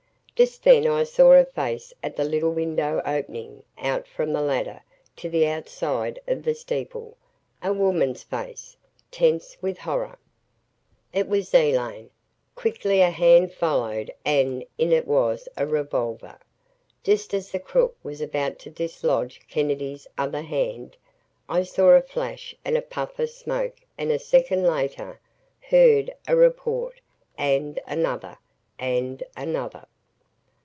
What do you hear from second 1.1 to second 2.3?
a face at the